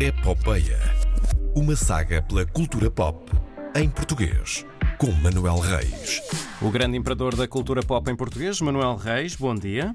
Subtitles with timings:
[0.00, 0.78] Epopeia.
[1.56, 3.32] Uma saga pela cultura pop
[3.74, 4.64] em português,
[4.96, 6.22] com Manuel Reis.
[6.62, 9.94] O grande imperador da cultura pop em português, Manuel Reis, bom dia.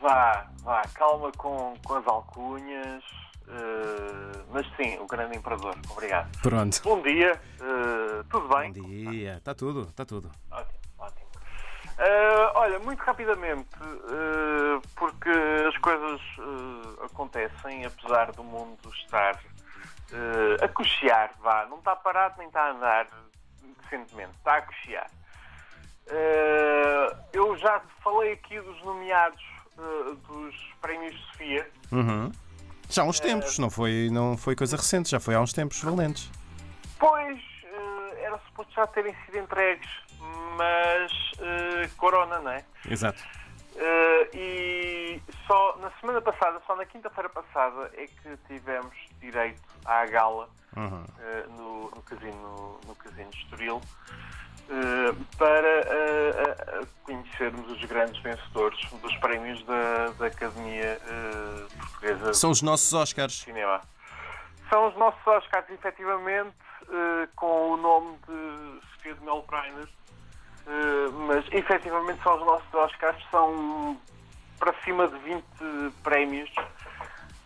[0.00, 3.02] Vá, vá, calma com, com as alcunhas.
[3.48, 5.76] eh, mas sim, o grande imperador.
[5.90, 6.30] Obrigado.
[6.42, 6.80] Pronto.
[6.84, 8.72] Bom dia, eh, tudo bem?
[8.72, 10.30] Bom dia, está tudo, está tudo.
[12.02, 15.28] Eh, olha, muito rapidamente, eh, porque
[15.68, 19.38] as coisas eh, acontecem, apesar do mundo estar
[20.60, 23.06] a cochear, vá, não está parado nem está a andar
[23.82, 25.08] decentemente, está a cochear.
[27.32, 29.44] Eu já falei aqui dos nomeados
[30.26, 31.70] dos prémios Sofia.
[31.92, 32.32] Uhum.
[32.88, 35.80] Já há uns tempos, não foi, não foi coisa recente, já foi há uns tempos
[35.80, 36.28] valentes.
[36.98, 37.40] Pois,
[38.20, 39.88] era suposto já terem sido entregues,
[40.56, 42.64] mas eh, Corona, não é?
[42.88, 43.22] Exato.
[43.76, 50.04] Eh, e só na semana passada, só na quinta-feira passada, é que tivemos direito à
[50.06, 51.04] gala Uhum.
[51.18, 53.80] eh, no, no casino no casino Estoril
[55.36, 56.56] para
[57.02, 61.00] conhecermos os grandes vencedores dos prémios da, da Academia
[61.76, 63.40] Portuguesa São os nossos Oscars.
[63.40, 63.80] cinema.
[64.68, 66.54] São os nossos Oscars, efetivamente,
[67.34, 69.88] com o nome de Sofia de Mel Breiner,
[70.66, 74.00] eh, mas efetivamente são os nossos Oscars, são
[74.58, 75.44] para cima de 20
[76.02, 76.50] prémios.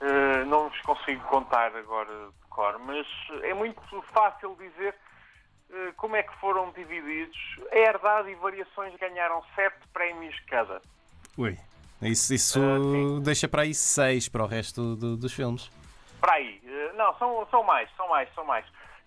[0.00, 3.06] Eh, não vos consigo contar agora de cor, mas
[3.42, 3.80] é muito
[4.12, 4.94] fácil dizer
[5.70, 7.36] eh, como é que foram divididos.
[7.72, 10.80] A Herdade e Variações ganharam 7 prémios cada.
[11.38, 11.56] Ui.
[12.02, 12.60] Isso, isso
[13.22, 15.70] deixa para aí seis para o resto do- dos filmes.
[16.20, 16.60] Para aí.
[16.96, 18.66] Não, são, são mais, são mais, são mais.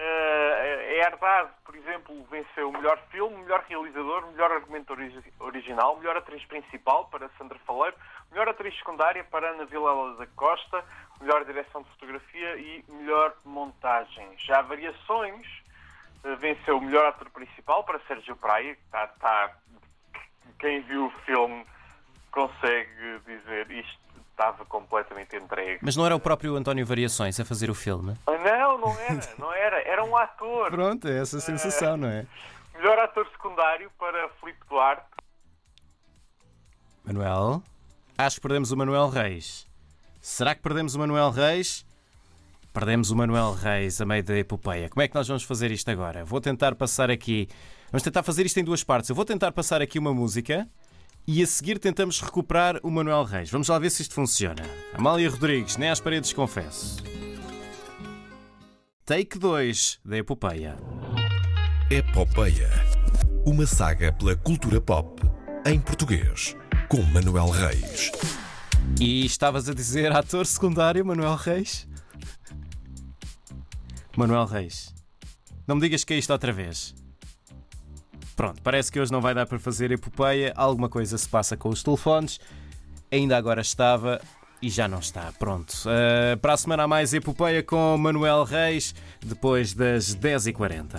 [0.00, 5.96] Eh, a Herdade, por exemplo, venceu o melhor filme, melhor realizador, melhor argumento origi- original,
[5.96, 7.96] melhor atriz principal para Sandra Faleiro,
[8.30, 10.84] melhor atriz secundária para Ana Vilela da Costa,
[11.20, 14.28] melhor direção de fotografia e melhor montagem.
[14.38, 15.44] Já Variações
[16.22, 19.56] eh, venceu o melhor ator principal para Sérgio Praia, que está, está-
[20.60, 21.66] quem viu o filme
[22.30, 23.98] consegue dizer isto
[24.38, 25.80] estava completamente entregue.
[25.82, 28.14] Mas não era o próprio António Variações a fazer o filme?
[28.24, 29.82] Ah, Não, não era, não era.
[29.82, 30.70] Era um ator.
[30.70, 32.24] Pronto, é essa a sensação, não é?
[32.76, 35.02] Melhor ator secundário para Filipe Duarte.
[37.04, 37.62] Manuel?
[38.16, 39.66] Acho que perdemos o Manuel Reis.
[40.20, 41.84] Será que perdemos o Manuel Reis?
[42.72, 44.88] Perdemos o Manuel Reis a meio da epopeia.
[44.88, 46.24] Como é que nós vamos fazer isto agora?
[46.24, 47.48] Vou tentar passar aqui.
[47.90, 49.10] Vamos tentar fazer isto em duas partes.
[49.10, 50.68] Eu vou tentar passar aqui uma música
[51.28, 53.50] e a seguir tentamos recuperar o Manuel Reis.
[53.50, 54.62] Vamos lá ver se isto funciona.
[54.94, 56.96] Amália Rodrigues, nem às paredes confesso.
[59.04, 60.74] Take 2 da epopeia.
[61.90, 62.70] Epopeia.
[63.44, 65.22] Uma saga pela cultura pop
[65.66, 66.56] em português,
[66.88, 68.10] com Manuel Reis.
[68.98, 71.86] E estavas a dizer ator secundário Manuel Reis?
[74.16, 74.94] Manuel Reis.
[75.66, 76.94] Não me digas que é isto outra vez.
[78.38, 80.52] Pronto, parece que hoje não vai dar para fazer epopeia.
[80.54, 82.38] Alguma coisa se passa com os telefones.
[83.10, 84.20] Ainda agora estava
[84.62, 85.32] e já não está.
[85.40, 85.72] Pronto.
[85.72, 90.94] Uh, para a semana há mais epopeia com Manuel Reis, depois das 10h40.